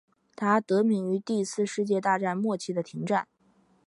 [0.35, 3.27] 它得名于第一次世界大战末期的停战。